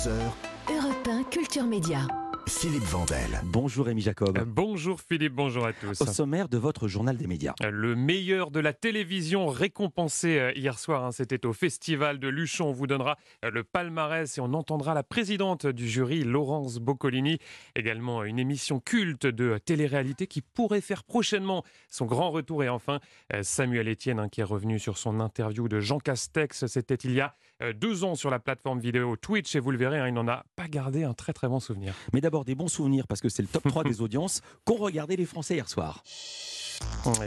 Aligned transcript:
11h. 0.00 0.72
Europe 0.74 1.08
1 1.08 1.24
Culture 1.24 1.64
Média. 1.64 2.06
Philippe 2.48 2.84
Vandel. 2.84 3.40
Bonjour 3.44 3.84
Rémi 3.84 4.00
Jacob. 4.00 4.38
Euh, 4.38 4.44
Bonjour 4.46 4.98
Philippe, 5.00 5.34
bonjour 5.34 5.66
à 5.66 5.74
tous. 5.74 6.00
Au 6.00 6.06
sommaire 6.06 6.48
de 6.48 6.56
votre 6.56 6.88
journal 6.88 7.18
des 7.18 7.26
médias. 7.26 7.52
Euh, 7.62 7.70
Le 7.70 7.94
meilleur 7.94 8.50
de 8.50 8.60
la 8.60 8.72
télévision 8.72 9.46
récompensé 9.46 10.38
euh, 10.38 10.52
hier 10.56 10.78
soir, 10.78 11.04
hein, 11.04 11.12
c'était 11.12 11.44
au 11.44 11.52
Festival 11.52 12.18
de 12.18 12.28
Luchon. 12.28 12.68
On 12.68 12.72
vous 12.72 12.86
donnera 12.86 13.18
le 13.42 13.62
palmarès 13.62 14.38
et 14.38 14.40
on 14.40 14.54
entendra 14.54 14.94
la 14.94 15.02
présidente 15.02 15.66
du 15.66 15.86
jury, 15.86 16.24
Laurence 16.24 16.78
Boccolini. 16.78 17.38
Également 17.76 18.24
une 18.24 18.38
émission 18.38 18.80
culte 18.80 19.26
de 19.26 19.58
télé-réalité 19.58 20.26
qui 20.26 20.40
pourrait 20.40 20.80
faire 20.80 21.04
prochainement 21.04 21.62
son 21.90 22.06
grand 22.06 22.30
retour. 22.30 22.64
Et 22.64 22.70
enfin, 22.70 23.00
Samuel 23.42 23.88
Etienne 23.88 24.18
hein, 24.18 24.28
qui 24.30 24.40
est 24.40 24.44
revenu 24.44 24.78
sur 24.78 24.96
son 24.96 25.20
interview 25.20 25.68
de 25.68 25.78
Jean 25.80 25.98
Castex. 25.98 26.66
C'était 26.66 26.94
il 26.94 27.12
y 27.12 27.20
a 27.20 27.34
deux 27.74 28.04
ans 28.04 28.14
sur 28.14 28.30
la 28.30 28.38
plateforme 28.38 28.80
vidéo 28.80 29.16
Twitch 29.16 29.54
et 29.54 29.60
vous 29.60 29.70
le 29.70 29.78
verrez, 29.78 29.98
hein, 29.98 30.08
il 30.08 30.14
n'en 30.14 30.28
a 30.28 30.44
pas 30.56 30.68
gardé 30.68 31.04
un 31.04 31.14
très 31.14 31.32
très 31.32 31.48
bon 31.48 31.60
souvenir. 31.60 31.94
Mais 32.12 32.20
d'abord 32.20 32.44
des 32.44 32.54
bons 32.54 32.68
souvenirs 32.68 33.06
parce 33.06 33.20
que 33.20 33.28
c'est 33.28 33.42
le 33.42 33.48
top 33.48 33.68
3 33.68 33.84
des 33.90 34.00
audiences 34.00 34.40
qu'ont 34.64 34.76
regardé 34.76 35.16
les 35.16 35.26
Français 35.26 35.54
hier 35.54 35.68
soir. 35.68 36.02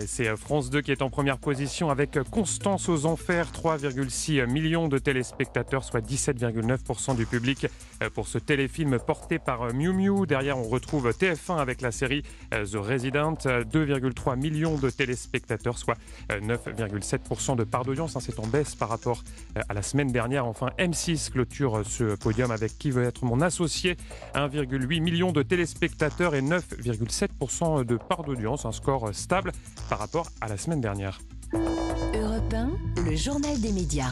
C'est 0.05 0.27
euh, 0.27 0.35
France 0.35 0.69
2 0.69 0.81
qui 0.81 0.91
est 0.91 1.01
en 1.01 1.09
première 1.09 1.39
position 1.39 1.89
avec 1.89 2.17
Constance 2.29 2.89
aux 2.89 3.05
Enfers, 3.05 3.47
3,6 3.51 4.45
millions 4.45 4.87
de 4.87 4.99
téléspectateurs, 4.99 5.83
soit 5.83 5.99
17,9% 6.01 7.15
du 7.15 7.25
public 7.25 7.67
euh, 8.01 8.09
pour 8.11 8.27
ce 8.27 8.37
téléfilm 8.37 8.99
porté 8.99 9.39
par 9.39 9.63
euh, 9.63 9.73
Miu 9.73 9.91
Miu. 9.91 10.27
Derrière, 10.27 10.59
on 10.59 10.63
retrouve 10.63 11.09
TF1 11.09 11.57
avec 11.57 11.81
la 11.81 11.91
série 11.91 12.21
euh, 12.53 12.65
The 12.65 12.75
Resident, 12.75 13.33
euh, 13.47 13.63
2,3 13.63 14.35
millions 14.37 14.77
de 14.77 14.89
téléspectateurs, 14.89 15.77
soit 15.77 15.97
euh, 16.31 16.39
9,7% 16.39 17.55
de 17.55 17.63
part 17.63 17.83
d'audience. 17.83 18.15
hein. 18.15 18.19
C'est 18.21 18.39
en 18.39 18.47
baisse 18.47 18.75
par 18.75 18.89
rapport 18.89 19.23
euh, 19.57 19.61
à 19.69 19.73
la 19.73 19.81
semaine 19.81 20.11
dernière. 20.11 20.45
Enfin, 20.45 20.69
M6 20.77 21.31
clôture 21.31 21.77
euh, 21.79 21.83
ce 21.83 22.15
podium 22.15 22.51
avec 22.51 22.77
Qui 22.77 22.91
veut 22.91 23.03
être 23.05 23.25
mon 23.25 23.41
associé, 23.41 23.97
1,8 24.35 25.01
million 25.01 25.31
de 25.31 25.41
téléspectateurs 25.41 26.35
et 26.35 26.41
9,7% 26.41 27.85
de 27.85 27.97
part 27.97 28.23
d'audience. 28.23 28.65
Un 28.65 28.71
score 28.71 29.07
euh, 29.07 29.13
stable 29.43 29.51
par 29.89 29.99
rapport 29.99 30.29
à 30.41 30.47
la 30.47 30.57
semaine 30.57 30.81
dernière. 30.81 31.19
Europe 31.53 32.53
1, 32.53 33.01
le 33.03 33.15
journal 33.15 33.59
des 33.59 33.71
médias. 33.71 34.11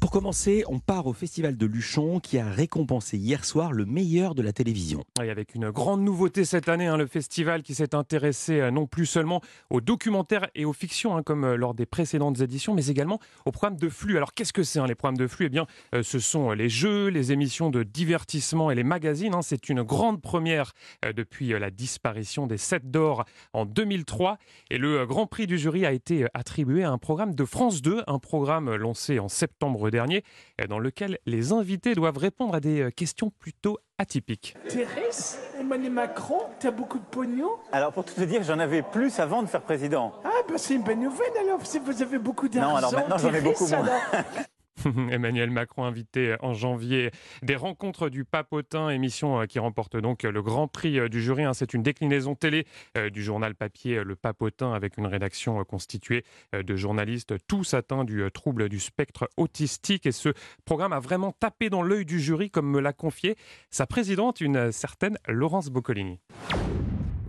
Pour 0.00 0.10
commencer, 0.10 0.62
on 0.68 0.78
part 0.78 1.06
au 1.06 1.14
Festival 1.14 1.56
de 1.56 1.66
Luchon 1.66 2.20
qui 2.20 2.38
a 2.38 2.48
récompensé 2.48 3.16
hier 3.16 3.44
soir 3.44 3.72
le 3.72 3.86
meilleur 3.86 4.34
de 4.34 4.42
la 4.42 4.52
télévision. 4.52 5.04
Et 5.22 5.30
avec 5.30 5.54
une 5.54 5.70
grande 5.70 6.02
nouveauté 6.02 6.44
cette 6.44 6.68
année, 6.68 6.86
hein, 6.86 6.98
le 6.98 7.06
festival 7.06 7.62
qui 7.62 7.74
s'est 7.74 7.94
intéressé 7.94 8.60
euh, 8.60 8.70
non 8.70 8.86
plus 8.86 9.06
seulement 9.06 9.40
aux 9.70 9.80
documentaires 9.80 10.48
et 10.54 10.64
aux 10.64 10.74
fictions, 10.74 11.16
hein, 11.16 11.22
comme 11.22 11.44
euh, 11.44 11.56
lors 11.56 11.74
des 11.74 11.86
précédentes 11.86 12.40
éditions, 12.40 12.74
mais 12.74 12.88
également 12.88 13.20
aux 13.46 13.52
programmes 13.52 13.78
de 13.78 13.88
flux. 13.88 14.16
Alors 14.16 14.34
qu'est-ce 14.34 14.52
que 14.52 14.62
c'est 14.62 14.78
hein, 14.78 14.86
les 14.86 14.94
programmes 14.94 15.16
de 15.16 15.26
flux? 15.26 15.46
Eh 15.46 15.50
bien, 15.50 15.66
euh, 15.94 16.02
ce 16.02 16.18
sont 16.18 16.50
les 16.50 16.68
jeux, 16.68 17.08
les 17.08 17.32
émissions 17.32 17.70
de 17.70 17.82
divertissement 17.82 18.70
et 18.70 18.74
les 18.74 18.84
magazines. 18.84 19.32
C'est 19.42 19.68
une 19.70 19.82
grande 19.82 20.20
première 20.20 20.72
depuis 21.14 21.48
la 21.48 21.70
disparition 21.70 22.46
des 22.46 22.58
7 22.58 22.90
d'or 22.90 23.24
en 23.52 23.64
2003. 23.64 24.38
Et 24.70 24.78
le 24.78 25.06
Grand 25.06 25.26
Prix 25.26 25.46
du 25.46 25.58
jury 25.58 25.86
a 25.86 25.92
été 25.92 26.26
attribué 26.34 26.84
à 26.84 26.90
un 26.90 26.98
programme 26.98 27.34
de 27.34 27.44
France 27.44 27.82
2, 27.82 28.02
un 28.06 28.18
programme 28.18 28.74
lancé 28.74 29.18
en 29.18 29.28
septembre 29.28 29.85
dernier, 29.90 30.22
euh, 30.60 30.66
dans 30.66 30.78
lequel 30.78 31.18
les 31.26 31.52
invités 31.52 31.94
doivent 31.94 32.18
répondre 32.18 32.54
à 32.54 32.60
des 32.60 32.82
euh, 32.82 32.90
questions 32.90 33.30
plutôt 33.38 33.78
atypiques. 33.98 34.56
Thérèse, 34.68 35.38
Emmanuel 35.58 35.92
Macron, 35.92 36.40
t'as 36.60 36.70
beaucoup 36.70 36.98
de 36.98 37.04
pognon? 37.04 37.50
Alors 37.72 37.92
pour 37.92 38.04
tout 38.04 38.14
te 38.14 38.22
dire, 38.22 38.42
j'en 38.42 38.58
avais 38.58 38.82
plus 38.82 39.18
avant 39.18 39.42
de 39.42 39.48
faire 39.48 39.62
président. 39.62 40.12
Ah 40.24 40.28
bah 40.48 40.54
c'est 40.58 40.74
une 40.74 40.82
bonne 40.82 41.00
nouvelle 41.00 41.26
alors, 41.40 41.64
si 41.64 41.78
vous 41.78 42.02
avez 42.02 42.18
beaucoup 42.18 42.48
d'argent. 42.48 42.70
Non, 42.70 42.76
alors 42.76 42.92
maintenant, 42.92 43.18
j'en 43.18 43.32
ai 43.32 43.40
beaucoup 43.40 43.66
moins. 43.66 43.86
Emmanuel 45.10 45.50
Macron 45.50 45.84
invité 45.84 46.36
en 46.40 46.54
janvier 46.54 47.10
des 47.42 47.56
rencontres 47.56 48.08
du 48.08 48.24
papotin, 48.24 48.90
émission 48.90 49.40
euh, 49.40 49.46
qui 49.46 49.58
remporte 49.58 49.96
donc 49.96 50.22
le 50.22 50.42
grand 50.42 50.68
prix 50.68 50.98
euh, 50.98 51.08
du 51.08 51.22
jury. 51.22 51.44
hein. 51.44 51.54
C'est 51.54 51.74
une 51.74 51.82
déclinaison 51.82 52.34
télé 52.34 52.66
euh, 52.96 53.10
du 53.10 53.22
journal 53.22 53.54
papier 53.54 53.96
euh, 53.98 54.04
Le 54.04 54.16
Papotin 54.16 54.72
avec 54.72 54.96
une 54.98 55.06
rédaction 55.06 55.60
euh, 55.60 55.64
constituée 55.64 56.24
euh, 56.54 56.62
de 56.62 56.76
journalistes 56.76 57.34
tous 57.48 57.74
atteints 57.74 58.04
du 58.04 58.22
euh, 58.22 58.30
trouble 58.30 58.68
du 58.68 58.80
spectre 58.80 59.28
autistique. 59.36 60.06
Et 60.06 60.12
ce 60.12 60.30
programme 60.64 60.92
a 60.92 61.00
vraiment 61.00 61.32
tapé 61.32 61.70
dans 61.70 61.82
l'œil 61.82 62.04
du 62.04 62.20
jury, 62.20 62.50
comme 62.50 62.70
me 62.70 62.80
l'a 62.80 62.92
confié 62.92 63.36
sa 63.70 63.86
présidente, 63.86 64.40
une 64.40 64.56
euh, 64.56 64.72
certaine 64.72 65.18
Laurence 65.28 65.68
Boccolini. 65.68 66.20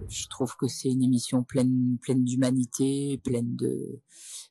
Je 0.09 0.27
trouve 0.27 0.55
que 0.57 0.67
c'est 0.67 0.89
une 0.89 1.03
émission 1.03 1.43
pleine, 1.43 1.97
pleine 2.01 2.23
d'humanité, 2.23 3.19
pleine 3.23 3.55
de 3.55 4.01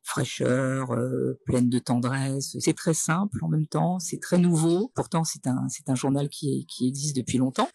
fraîcheur, 0.02 0.92
euh, 0.92 1.38
pleine 1.46 1.68
de 1.68 1.78
tendresse. 1.78 2.56
C'est 2.60 2.74
très 2.74 2.94
simple 2.94 3.38
en 3.42 3.48
même 3.48 3.66
temps, 3.66 3.98
c'est 3.98 4.20
très 4.20 4.38
nouveau. 4.38 4.92
Pourtant, 4.94 5.24
c'est 5.24 5.46
un, 5.46 5.68
c'est 5.68 5.88
un 5.88 5.94
journal 5.94 6.28
qui, 6.28 6.60
est- 6.60 6.64
qui 6.66 6.86
existe 6.88 7.16
depuis 7.16 7.38
longtemps. 7.38 7.68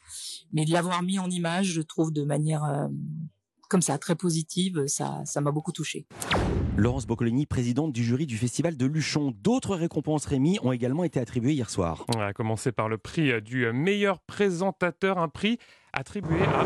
Mais 0.53 0.65
de 0.65 0.71
l'avoir 0.71 1.03
mis 1.03 1.19
en 1.19 1.29
image, 1.29 1.67
je 1.67 1.81
trouve 1.81 2.11
de 2.13 2.23
manière 2.23 2.63
euh, 2.63 2.87
comme 3.69 3.81
ça, 3.81 3.97
très 3.97 4.15
positive, 4.15 4.83
ça, 4.87 5.21
ça 5.25 5.39
m'a 5.41 5.51
beaucoup 5.51 5.71
touchée. 5.71 6.05
Laurence 6.77 7.05
Boccolini, 7.07 7.45
présidente 7.45 7.93
du 7.93 8.03
jury 8.03 8.25
du 8.25 8.37
Festival 8.37 8.75
de 8.77 8.85
Luchon. 8.85 9.33
D'autres 9.41 9.75
récompenses 9.75 10.25
Rémi 10.25 10.57
ont 10.61 10.71
également 10.73 11.03
été 11.05 11.19
attribuées 11.19 11.53
hier 11.53 11.69
soir. 11.69 12.05
On 12.13 12.19
va 12.19 12.33
commencer 12.33 12.71
par 12.71 12.89
le 12.89 12.97
prix 12.97 13.41
du 13.41 13.71
meilleur 13.71 14.19
présentateur, 14.21 15.17
un 15.19 15.29
prix 15.29 15.57
attribué 15.93 16.41
à 16.41 16.65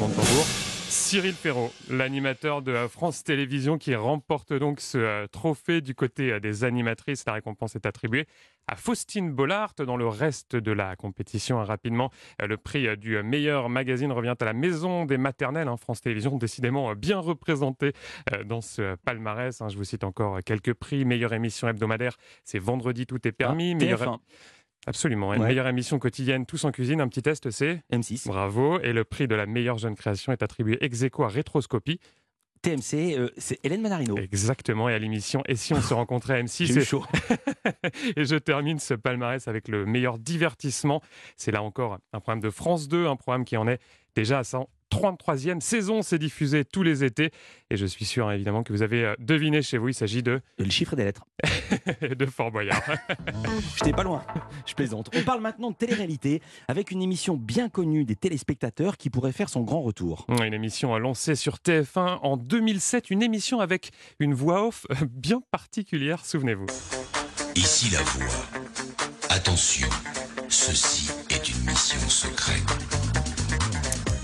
roulement 0.00 0.08
de 0.08 0.14
tambour. 0.14 0.44
Cyril 0.88 1.34
Perrault, 1.34 1.72
l'animateur 1.88 2.62
de 2.62 2.74
France 2.88 3.22
Télévisions, 3.22 3.78
qui 3.78 3.94
remporte 3.94 4.52
donc 4.52 4.80
ce 4.80 4.98
euh, 4.98 5.26
trophée 5.28 5.80
du 5.80 5.94
côté 5.94 6.32
euh, 6.32 6.40
des 6.40 6.64
animatrices. 6.64 7.24
La 7.26 7.34
récompense 7.34 7.76
est 7.76 7.86
attribuée 7.86 8.26
à 8.66 8.74
Faustine 8.74 9.30
Bollard. 9.30 9.74
Dans 9.78 9.96
le 9.96 10.08
reste 10.08 10.56
de 10.56 10.72
la 10.72 10.96
compétition, 10.96 11.62
rapidement, 11.64 12.10
euh, 12.42 12.48
le 12.48 12.56
prix 12.56 12.96
du 12.96 13.22
meilleur 13.22 13.68
magazine 13.68 14.10
revient 14.10 14.34
à 14.40 14.44
la 14.44 14.52
Maison 14.52 15.04
des 15.04 15.16
Maternelles. 15.18 15.68
hein. 15.68 15.76
France 15.76 16.00
Télévisions, 16.00 16.36
décidément 16.38 16.92
bien 16.96 17.18
représentée 17.18 17.92
dans 18.46 18.60
ce 18.60 18.96
palmarès. 18.96 19.60
hein. 19.60 19.68
Je 19.68 19.76
vous 19.76 19.84
cite 19.84 20.02
encore 20.02 20.40
quelques 20.44 20.74
prix. 20.74 21.04
Meilleure 21.04 21.34
émission 21.34 21.68
hebdomadaire, 21.68 22.16
c'est 22.44 22.58
Vendredi, 22.58 23.06
tout 23.06 23.26
est 23.28 23.32
permis. 23.32 23.72
Ah, 23.72 23.76
Meilleure- 23.76 24.00
TF1, 24.00 24.18
Absolument. 24.86 25.34
Une 25.34 25.42
Ouais. 25.42 25.48
meilleure 25.48 25.68
émission 25.68 25.98
quotidienne, 25.98 26.46
tous 26.46 26.64
en 26.64 26.72
cuisine. 26.72 27.00
Un 27.00 27.08
petit 27.08 27.22
test, 27.22 27.50
c'est 27.50 27.82
M6, 27.92 28.26
bravo. 28.26 28.80
Et 28.80 28.92
le 28.92 29.04
prix 29.04 29.28
de 29.28 29.34
la 29.34 29.46
meilleure 29.46 29.78
jeune 29.78 29.94
création 29.94 30.32
est 30.32 30.42
attribué 30.42 30.78
ex 30.80 31.02
aequo 31.02 31.24
à 31.24 31.28
Rétroscopie. 31.28 32.00
TMC, 32.62 33.16
euh, 33.16 33.30
c'est 33.38 33.58
Hélène 33.64 33.80
Manarino. 33.80 34.16
Exactement. 34.18 34.88
Et 34.90 34.94
à 34.94 34.98
l'émission 34.98 35.42
Et 35.46 35.56
si 35.56 35.72
on 35.72 35.80
se 35.80 35.94
rencontrait 35.94 36.34
à 36.38 36.42
M6 36.42 36.66
J'ai 36.66 36.74
eu 36.74 36.78
et- 36.80 36.84
chaud. 36.84 37.04
Et 38.16 38.24
je 38.24 38.36
termine 38.36 38.78
ce 38.78 38.92
palmarès 38.94 39.48
avec 39.48 39.66
le 39.68 39.86
meilleur 39.86 40.18
divertissement. 40.18 41.00
C'est 41.36 41.52
là 41.52 41.62
encore 41.62 41.98
un 42.12 42.20
programme 42.20 42.40
de 42.40 42.50
France 42.50 42.88
2, 42.88 43.06
un 43.06 43.16
programme 43.16 43.44
qui 43.46 43.56
en 43.56 43.66
est 43.66 43.80
déjà 44.14 44.40
à 44.40 44.44
son 44.44 44.68
33e 44.90 45.60
saison. 45.60 46.02
C'est 46.02 46.18
diffusé 46.18 46.64
tous 46.64 46.82
les 46.82 47.04
étés. 47.04 47.30
Et 47.70 47.76
je 47.76 47.86
suis 47.86 48.04
sûr, 48.04 48.28
hein, 48.28 48.32
évidemment, 48.32 48.62
que 48.62 48.72
vous 48.72 48.82
avez 48.82 49.04
euh, 49.04 49.14
deviné 49.18 49.62
chez 49.62 49.78
vous. 49.78 49.88
Il 49.88 49.94
s'agit 49.94 50.22
de, 50.22 50.40
Le 50.58 50.70
chiffre 50.70 50.96
des 50.96 51.04
lettres. 51.04 51.24
de 52.02 52.26
Fort 52.26 52.50
Boyard. 52.50 52.82
J'étais 53.76 53.92
pas 53.92 54.02
loin, 54.02 54.24
je 54.66 54.74
plaisante. 54.74 55.10
On 55.16 55.22
parle 55.22 55.40
maintenant 55.40 55.70
de 55.70 55.76
télé-réalité 55.76 56.42
avec 56.68 56.90
une 56.90 57.02
émission 57.02 57.36
bien 57.36 57.68
connue 57.68 58.04
des 58.04 58.16
téléspectateurs 58.16 58.96
qui 58.96 59.10
pourrait 59.10 59.32
faire 59.32 59.48
son 59.48 59.62
grand 59.62 59.82
retour. 59.82 60.26
Une 60.28 60.54
émission 60.54 60.96
lancée 60.98 61.34
sur 61.34 61.56
TF1 61.56 62.18
en 62.22 62.36
2007, 62.36 63.10
une 63.10 63.22
émission 63.22 63.60
avec 63.60 63.90
une 64.18 64.34
voix 64.34 64.66
off 64.66 64.86
bien 65.10 65.42
particulière, 65.50 66.24
souvenez-vous. 66.24 66.66
Ici 67.54 67.90
la 67.92 68.02
voix. 68.02 68.26
Attention, 69.28 69.88
ceci 70.48 71.10
est 71.30 71.48
une 71.48 71.64
mission 71.64 72.00
secrète. 72.08 73.29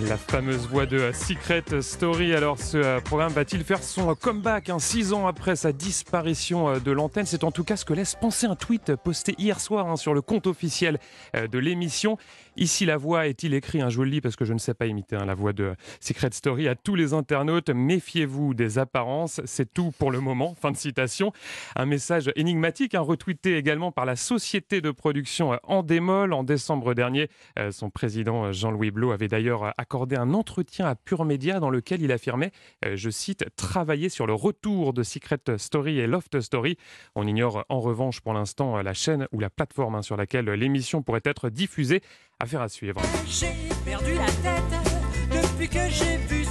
La 0.05 0.19
fameuse 0.19 0.69
voix 0.69 0.85
de 0.85 1.11
Secret 1.15 1.65
Story. 1.81 2.35
Alors, 2.35 2.59
ce 2.59 2.77
euh, 2.77 3.01
programme 3.01 3.33
va-t-il 3.33 3.65
faire 3.65 3.83
son 3.83 4.15
comeback 4.15 4.69
hein, 4.69 4.79
six 4.79 5.15
ans 5.15 5.27
après 5.27 5.57
sa 5.57 5.73
disparition 5.73 6.69
euh, 6.69 6.79
de 6.81 6.91
l'antenne? 6.91 7.25
C'est 7.25 7.45
en 7.45 7.51
tout 7.51 7.65
cas 7.65 7.77
ce 7.77 7.87
que 7.87 7.95
laisse 7.95 8.15
penser 8.15 8.45
un 8.47 8.57
tweet 8.57 8.95
posté 8.97 9.35
hier 9.39 9.59
soir 9.59 9.89
hein, 9.89 9.97
sur 9.97 10.13
le 10.13 10.21
compte 10.21 10.47
officiel 10.47 10.99
euh, 11.35 11.47
de 11.47 11.59
l'émission. 11.59 12.19
Ici, 12.59 12.85
la 12.85 12.99
voix 12.99 13.27
est-il 13.27 13.55
écrit 13.55 13.81
hein, 13.81 13.89
Je 13.89 13.97
vous 13.97 14.05
le 14.05 14.11
lis 14.11 14.21
parce 14.21 14.37
que 14.37 14.45
je 14.45 14.53
ne 14.53 14.59
sais 14.59 14.75
pas 14.75 14.85
imiter 14.85 15.17
hein, 15.17 15.25
la 15.25 15.35
voix 15.35 15.55
de 15.55 15.75
Secret 16.01 16.31
Story. 16.33 16.69
À 16.69 16.75
tous 16.75 16.95
les 16.95 17.15
internautes, 17.15 17.71
méfiez-vous 17.71 18.53
des 18.53 18.79
apparences. 18.79 19.41
C'est 19.47 19.73
tout 19.73 19.93
pour 19.99 20.11
le 20.11 20.21
moment. 20.21 20.55
Fin 20.61 20.73
de 20.73 20.77
citation. 20.77 21.33
Un 21.75 21.87
message 21.87 22.31
énigmatique, 22.37 22.95
hein, 22.95 23.01
retweeté 23.01 23.57
également 23.57 23.93
par 23.93 24.05
la 24.05 24.17
société 24.17 24.83
de 24.83 24.91
production 24.91 25.59
Endemol 25.63 26.35
en 26.35 26.45
décembre 26.45 26.93
dernier. 26.93 27.31
Son 27.71 27.91
président 27.91 28.53
Jean-Louis 28.53 28.91
Blot 28.91 29.13
avait 29.13 29.29
d'ailleurs 29.29 29.73
accordé 29.87 30.17
un 30.17 30.35
entretien 30.35 30.87
à 30.87 30.97
Pure 30.97 31.25
Média 31.25 31.61
dans 31.61 31.71
lequel 31.71 32.03
il 32.03 32.11
affirmait, 32.11 32.51
euh, 32.85 32.97
je 32.97 33.09
cite, 33.09 33.45
travailler 33.55 34.09
sur 34.09 34.27
le 34.27 34.35
retour 34.35 34.93
de 34.93 35.05
Secret 35.05 35.39
Story 35.59 36.01
et 36.01 36.09
Loft 36.09 36.41
Story. 36.41 36.77
On 37.15 37.25
ignore 37.25 37.65
en 37.69 37.79
revanche 37.79 38.21
pour 38.21 38.33
l'instant 38.33 38.77
euh, 38.77 38.83
la 38.83 38.95
chaîne 38.95 39.29
ou 39.31 39.39
la 39.39 39.49
plateforme 39.49 39.95
hein, 39.95 40.03
sur 40.03 40.17
laquelle 40.17 40.47
l'émission 40.47 41.03
pourrait 41.03 41.21
être 41.25 41.51
diffusée. 41.51 42.01
Affaire 42.41 42.63
à 42.63 42.69
suivre. 42.69 43.01
J'ai 43.29 43.55
perdu 43.85 44.15
la 44.15 44.27
tête 44.27 45.45
depuis 45.45 45.69
que 45.69 45.89
j'ai 45.89 46.17
vu. 46.17 46.46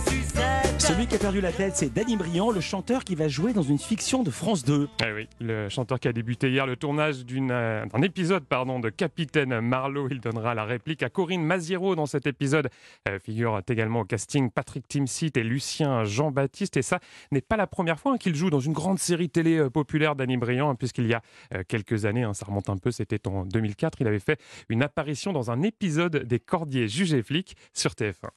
Celui 0.88 1.08
qui 1.08 1.16
a 1.16 1.18
perdu 1.18 1.42
la 1.42 1.52
tête, 1.52 1.76
c'est 1.76 1.92
Danny 1.92 2.16
Briand, 2.16 2.52
le 2.52 2.62
chanteur 2.62 3.04
qui 3.04 3.16
va 3.16 3.28
jouer 3.28 3.54
dans 3.54 3.64
une 3.64 3.80
fiction 3.80 4.22
de 4.22 4.30
France 4.30 4.64
2. 4.64 4.88
Eh 5.04 5.14
oui, 5.14 5.28
le 5.42 5.68
chanteur 5.68 6.00
qui 6.00 6.08
a 6.08 6.14
débuté 6.14 6.52
hier 6.52 6.68
le 6.68 6.76
tournage 6.76 7.26
euh, 7.32 7.86
d'un 7.88 8.02
épisode 8.04 8.46
pardon, 8.46 8.80
de 8.80 8.90
Capitaine 8.90 9.62
Marlowe. 9.62 10.10
Il 10.12 10.20
donnera 10.20 10.54
la 10.54 10.64
réplique 10.64 11.02
à 11.02 11.10
Corinne 11.10 11.44
Maziero 11.44 11.96
dans 11.96 12.06
cet 12.06 12.28
épisode. 12.28 12.70
Euh, 13.10 13.18
figurent 13.18 13.62
également 13.68 14.02
au 14.02 14.06
casting 14.06 14.52
Patrick 14.52 14.88
Timsit 14.88 15.32
et 15.34 15.44
Lucien 15.44 16.04
Jean-Baptiste. 16.04 16.78
Et 16.78 16.84
ça 16.84 17.00
n'est 17.32 17.42
pas 17.42 17.58
la 17.58 17.66
première 17.66 18.00
fois 18.00 18.20
qu'il 18.20 18.36
joue 18.36 18.52
dans 18.52 18.60
une 18.60 18.74
grande 18.74 19.00
série 19.00 19.30
télé 19.30 19.58
euh, 19.58 19.72
populaire 19.72 20.16
Danny 20.16 20.38
Briand, 20.38 20.70
hein, 20.70 20.76
puisqu'il 20.76 21.08
y 21.08 21.16
a 21.16 21.24
euh, 21.56 21.64
quelques 21.68 22.06
années, 22.06 22.22
hein, 22.22 22.36
ça 22.36 22.46
remonte 22.46 22.70
un 22.70 22.78
peu, 22.78 22.92
c'était 22.92 23.28
en 23.28 23.44
2004, 23.44 24.02
il 24.02 24.08
avait 24.08 24.20
fait 24.20 24.40
une 24.70 24.84
apparition 24.84 25.34
dans 25.34 25.50
un 25.50 25.64
épisode 25.64 26.18
des 26.18 26.40
Cordiers 26.40 26.88
jugés 26.88 27.24
flics 27.24 27.56
sur 27.74 27.94
TF1. 27.94 28.30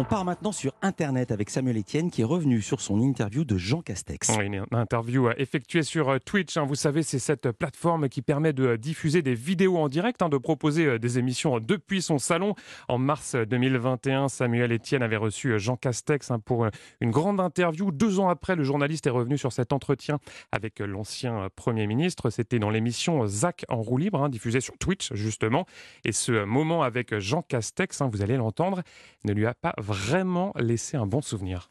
On 0.00 0.04
part 0.04 0.24
maintenant 0.24 0.52
sur 0.52 0.74
Internet 0.80 1.32
avec 1.32 1.50
Samuel 1.50 1.76
Etienne 1.76 2.12
qui 2.12 2.20
est 2.20 2.24
revenu 2.24 2.62
sur 2.62 2.80
son 2.80 3.00
interview 3.00 3.44
de 3.44 3.56
Jean 3.58 3.82
Castex. 3.82 4.30
Une 4.40 4.64
interview 4.70 5.26
euh, 5.26 5.34
effectuée 5.38 5.82
sur 5.82 6.08
euh, 6.08 6.18
Twitch. 6.24 6.56
hein. 6.56 6.62
Vous 6.64 6.76
savez, 6.76 7.02
c'est 7.02 7.18
cette 7.18 7.50
plateforme 7.50 8.08
qui 8.08 8.22
permet 8.22 8.52
de 8.52 8.64
euh, 8.64 8.76
diffuser 8.76 9.22
des 9.22 9.34
vidéos 9.34 9.76
en 9.76 9.88
direct, 9.88 10.22
hein, 10.22 10.28
de 10.28 10.36
proposer 10.38 10.86
euh, 10.86 10.98
des 11.00 11.18
émissions 11.18 11.58
depuis 11.58 12.00
son 12.00 12.18
salon. 12.18 12.54
En 12.86 12.96
mars 12.98 13.34
2021, 13.34 14.28
Samuel 14.28 14.72
Etienne 14.72 15.02
avait 15.02 15.16
reçu 15.16 15.50
euh, 15.50 15.58
Jean 15.58 15.74
Castex 15.76 16.30
hein, 16.30 16.38
pour 16.38 16.66
euh, 16.66 16.70
une 17.00 17.10
grande 17.10 17.40
interview. 17.40 17.90
Deux 17.90 18.20
ans 18.20 18.28
après, 18.28 18.54
le 18.54 18.62
journaliste 18.62 19.08
est 19.08 19.10
revenu 19.10 19.36
sur 19.36 19.52
cet 19.52 19.72
entretien 19.72 20.20
avec 20.52 20.80
euh, 20.80 20.86
l'ancien 20.86 21.38
euh, 21.40 21.48
Premier 21.56 21.88
ministre. 21.88 22.30
C'était 22.30 22.60
dans 22.60 22.70
l'émission 22.70 23.26
Zach 23.26 23.64
en 23.68 23.82
roue 23.82 23.98
libre, 23.98 24.28
diffusée 24.28 24.60
sur 24.60 24.78
Twitch 24.78 25.12
justement. 25.14 25.66
Et 26.04 26.12
ce 26.12 26.30
euh, 26.30 26.46
moment 26.46 26.84
avec 26.84 27.12
euh, 27.12 27.18
Jean 27.18 27.42
Castex, 27.42 28.00
vous 28.02 28.22
allez 28.22 28.36
l'entendre, 28.36 28.82
ne 29.24 29.32
lui 29.32 29.44
a 29.44 29.54
pas 29.54 29.74
vraiment 29.92 30.52
laissé 30.58 30.96
un 30.96 31.06
bon 31.06 31.22
souvenir. 31.22 31.70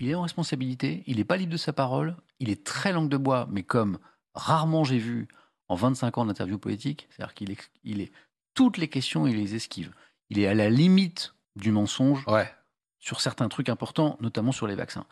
il 0.00 0.08
est 0.08 0.14
en 0.14 0.22
responsabilité, 0.22 1.02
il 1.06 1.16
n'est 1.16 1.24
pas 1.24 1.36
libre 1.36 1.52
de 1.52 1.56
sa 1.56 1.72
parole, 1.72 2.16
il 2.38 2.50
est 2.50 2.64
très 2.64 2.92
langue 2.92 3.08
de 3.08 3.16
bois, 3.16 3.48
mais 3.50 3.62
comme 3.62 3.98
rarement 4.34 4.84
j'ai 4.84 4.98
vu 4.98 5.28
en 5.68 5.74
25 5.74 6.18
ans 6.18 6.24
d'interview 6.26 6.58
politique, 6.58 7.08
c'est-à-dire 7.10 7.34
qu'il 7.34 7.50
est, 7.50 7.70
il 7.84 8.00
est 8.00 8.12
toutes 8.54 8.76
les 8.76 8.88
questions, 8.88 9.26
il 9.26 9.36
les 9.36 9.54
esquive. 9.54 9.92
Il 10.28 10.38
est 10.38 10.46
à 10.46 10.54
la 10.54 10.68
limite 10.68 11.34
du 11.56 11.72
mensonge 11.72 12.24
sur 12.98 13.20
certains 13.20 13.48
trucs 13.48 13.68
importants, 13.68 14.16
notamment 14.20 14.52
sur 14.52 14.66
les 14.66 14.74
vaccins. 14.74 15.06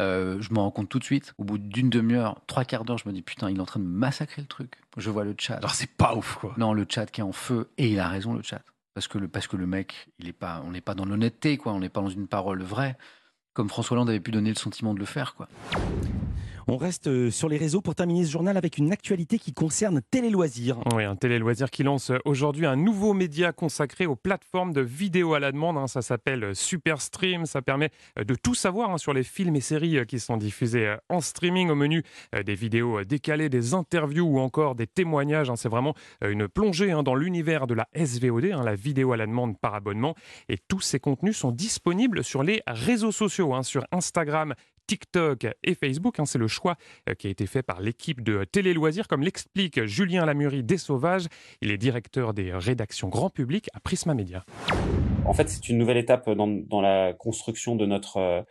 Euh, 0.00 0.40
je 0.40 0.52
m'en 0.52 0.62
rends 0.62 0.70
compte 0.70 0.88
tout 0.88 0.98
de 0.98 1.04
suite. 1.04 1.34
Au 1.38 1.44
bout 1.44 1.58
d'une 1.58 1.90
demi-heure, 1.90 2.40
trois 2.46 2.64
quarts 2.64 2.84
d'heure, 2.84 2.98
je 2.98 3.08
me 3.08 3.12
dis 3.12 3.22
putain, 3.22 3.50
il 3.50 3.58
est 3.58 3.60
en 3.60 3.66
train 3.66 3.80
de 3.80 3.84
massacrer 3.84 4.40
le 4.40 4.48
truc. 4.48 4.74
Je 4.96 5.10
vois 5.10 5.24
le 5.24 5.34
chat. 5.36 5.56
Alors 5.56 5.74
c'est 5.74 5.90
pas 5.90 6.14
ouf 6.14 6.36
quoi. 6.36 6.54
Non, 6.56 6.72
le 6.72 6.86
chat 6.88 7.06
qui 7.06 7.20
est 7.20 7.24
en 7.24 7.32
feu, 7.32 7.70
et 7.76 7.90
il 7.90 7.98
a 7.98 8.08
raison, 8.08 8.32
le 8.32 8.42
chat. 8.42 8.62
Parce 8.98 9.46
que 9.46 9.56
le, 9.56 9.66
mec, 9.66 10.08
il 10.18 10.34
on 10.64 10.72
n'est 10.72 10.80
pas 10.80 10.94
dans 10.94 11.04
l'honnêteté, 11.04 11.56
quoi. 11.56 11.72
On 11.72 11.78
n'est 11.78 11.88
pas 11.88 12.00
dans 12.00 12.08
une 12.08 12.26
parole 12.26 12.64
vraie, 12.64 12.96
comme 13.52 13.68
François 13.68 13.96
Hollande 13.96 14.10
avait 14.10 14.18
pu 14.18 14.32
donner 14.32 14.50
le 14.50 14.56
sentiment 14.56 14.92
de 14.92 14.98
le 14.98 15.04
faire, 15.04 15.36
quoi. 15.36 15.48
On 16.70 16.76
reste 16.76 17.06
euh, 17.06 17.30
sur 17.30 17.48
les 17.48 17.56
réseaux 17.56 17.80
pour 17.80 17.94
terminer 17.94 18.26
ce 18.26 18.30
journal 18.30 18.58
avec 18.58 18.76
une 18.76 18.92
actualité 18.92 19.38
qui 19.38 19.54
concerne 19.54 20.02
Télé 20.10 20.28
Loisirs. 20.28 20.78
Oui, 20.94 21.02
un 21.02 21.16
télé-loisir 21.16 21.70
qui 21.70 21.82
lance 21.82 22.12
aujourd'hui 22.26 22.66
un 22.66 22.76
nouveau 22.76 23.14
média 23.14 23.52
consacré 23.52 24.04
aux 24.04 24.16
plateformes 24.16 24.74
de 24.74 24.82
vidéo 24.82 25.32
à 25.32 25.40
la 25.40 25.50
demande. 25.50 25.78
hein. 25.78 25.86
Ça 25.86 26.02
s'appelle 26.02 26.54
Superstream. 26.54 27.46
Ça 27.46 27.62
permet 27.62 27.88
euh, 28.18 28.24
de 28.24 28.34
tout 28.34 28.54
savoir 28.54 28.90
hein, 28.90 28.98
sur 28.98 29.14
les 29.14 29.22
films 29.22 29.56
et 29.56 29.62
séries 29.62 29.96
euh, 29.96 30.04
qui 30.04 30.20
sont 30.20 30.36
diffusés 30.36 30.94
en 31.08 31.22
streaming. 31.22 31.70
Au 31.70 31.74
menu, 31.74 32.02
des 32.44 32.54
vidéos 32.54 33.02
décalées, 33.02 33.48
des 33.48 33.72
interviews 33.72 34.26
ou 34.26 34.38
encore 34.38 34.74
des 34.74 34.86
témoignages. 34.86 35.48
hein. 35.48 35.56
C'est 35.56 35.70
vraiment 35.70 35.94
une 36.22 36.48
plongée 36.48 36.94
dans 37.02 37.14
l'univers 37.14 37.66
de 37.66 37.72
la 37.72 37.88
SVOD, 37.94 38.44
la 38.62 38.74
vidéo 38.74 39.12
à 39.12 39.16
la 39.16 39.26
demande 39.26 39.58
par 39.58 39.74
abonnement. 39.74 40.14
Et 40.50 40.58
tous 40.68 40.80
ces 40.80 41.00
contenus 41.00 41.38
sont 41.38 41.50
disponibles 41.50 42.22
sur 42.22 42.42
les 42.42 42.62
réseaux 42.66 43.12
sociaux, 43.12 43.54
sur 43.62 43.84
Instagram, 43.90 44.54
TikTok 44.88 45.46
et 45.62 45.74
Facebook. 45.74 46.18
hein. 46.18 46.24
C'est 46.26 46.38
le 46.38 46.48
choix 46.48 46.76
euh, 47.08 47.14
qui 47.14 47.28
a 47.28 47.30
été 47.30 47.46
fait 47.46 47.62
par 47.62 47.80
l'équipe 47.80 48.22
de 48.22 48.42
Télé 48.44 48.72
Loisirs, 48.72 49.06
comme 49.06 49.22
l'explique 49.22 49.84
Julien 49.84 50.24
Lamurie 50.24 50.64
des 50.64 50.78
Sauvages. 50.78 51.26
Il 51.60 51.70
est 51.70 51.78
directeur 51.78 52.34
des 52.34 52.52
rédactions 52.52 53.08
grand 53.08 53.30
public 53.30 53.68
à 53.74 53.80
Prisma 53.80 54.14
Media. 54.14 54.44
En 55.26 55.34
fait, 55.34 55.48
c'est 55.50 55.68
une 55.68 55.76
nouvelle 55.76 55.98
étape 55.98 56.30
dans, 56.30 56.48
dans 56.48 56.80
la 56.80 57.12
construction 57.12 57.76
de 57.76 57.84
notre 57.84 58.16
euh, 58.16 58.42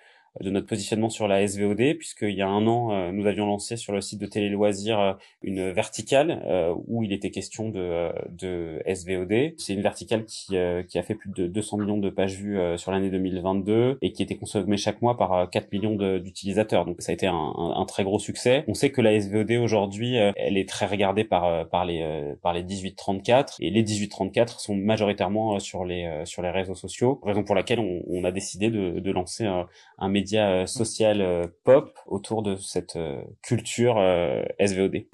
de 0.41 0.49
notre 0.49 0.67
positionnement 0.67 1.09
sur 1.09 1.27
la 1.27 1.45
SVOD, 1.47 1.95
puisqu'il 1.97 2.35
y 2.35 2.41
a 2.41 2.47
un 2.47 2.65
an, 2.67 2.91
euh, 2.91 3.11
nous 3.11 3.25
avions 3.27 3.45
lancé 3.45 3.77
sur 3.77 3.93
le 3.93 4.01
site 4.01 4.19
de 4.19 4.25
Télé 4.25 4.49
Loisirs 4.49 4.99
euh, 4.99 5.13
une 5.41 5.71
verticale 5.71 6.41
euh, 6.45 6.73
où 6.87 7.03
il 7.03 7.13
était 7.13 7.31
question 7.31 7.69
de, 7.69 8.11
de 8.29 8.81
SVOD. 8.85 9.53
C'est 9.57 9.73
une 9.73 9.81
verticale 9.81 10.25
qui, 10.25 10.55
qui 10.87 10.99
a 10.99 11.03
fait 11.03 11.15
plus 11.15 11.31
de 11.31 11.47
200 11.47 11.77
millions 11.77 11.97
de 11.97 12.09
pages 12.09 12.35
vues 12.35 12.59
sur 12.77 12.91
l'année 12.91 13.09
2022 13.09 13.97
et 14.01 14.11
qui 14.11 14.23
était 14.23 14.35
consommée 14.37 14.77
chaque 14.77 15.01
mois 15.01 15.17
par 15.17 15.33
euh, 15.33 15.45
4 15.45 15.71
millions 15.71 15.95
d'utilisateurs. 16.19 16.85
Donc 16.85 17.01
ça 17.01 17.11
a 17.11 17.15
été 17.15 17.27
un, 17.27 17.33
un- 17.57 17.85
très 17.87 18.03
gros 18.03 18.19
succès. 18.19 18.63
On 18.67 18.73
sait 18.73 18.91
que 18.91 18.99
la 19.01 19.17
SVOD 19.19 19.51
aujourd'hui, 19.53 20.15
elle 20.15 20.57
est 20.57 20.67
très 20.67 20.85
regardée 20.85 21.23
par 21.23 21.67
par 21.69 21.85
les 21.85 22.33
par 22.41 22.53
les 22.53 22.63
18-34 22.63 23.55
et 23.61 23.69
les 23.69 23.83
18-34 23.83 24.59
sont 24.59 24.75
majoritairement 24.75 25.59
sur 25.59 25.85
les 25.85 26.21
sur 26.25 26.41
les 26.41 26.49
réseaux 26.49 26.75
sociaux. 26.75 27.19
Raison 27.23 27.43
pour 27.43 27.55
laquelle 27.55 27.79
on, 27.79 28.01
on 28.07 28.23
a 28.25 28.31
décidé 28.31 28.69
de, 28.69 28.99
de 28.99 29.11
lancer 29.11 29.45
un, 29.45 29.67
un 29.99 30.09
média 30.27 30.49
euh, 30.49 30.65
social 30.65 31.21
euh, 31.21 31.47
pop 31.63 31.97
autour 32.05 32.43
de 32.43 32.57
cette 32.57 32.97
euh, 32.97 33.21
culture 33.41 33.95
euh, 33.97 34.43
SVOD. 34.59 35.05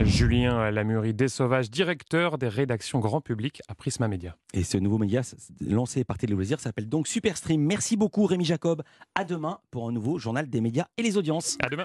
Julien 0.00 0.72
Lamurie 0.72 1.14
des 1.14 1.28
Sauvages, 1.28 1.70
directeur 1.70 2.38
des 2.38 2.48
rédactions 2.48 2.98
grand 2.98 3.20
public 3.20 3.62
à 3.68 3.76
Prisma 3.76 4.08
Media. 4.08 4.36
Et 4.54 4.64
ce 4.64 4.76
nouveau 4.76 4.98
média 4.98 5.22
lancé 5.60 6.02
par 6.02 6.18
Télé 6.18 6.34
Loisirs 6.34 6.58
s'appelle 6.58 6.88
donc 6.88 7.06
Superstream. 7.06 7.60
Merci 7.60 7.96
beaucoup 7.96 8.26
Rémi 8.26 8.44
Jacob. 8.44 8.82
À 9.14 9.24
demain 9.24 9.60
pour 9.70 9.88
un 9.88 9.92
nouveau 9.92 10.18
journal 10.18 10.50
des 10.50 10.60
médias 10.60 10.86
et 10.96 11.02
les 11.02 11.16
audiences. 11.16 11.56
À 11.62 11.68
demain. 11.68 11.76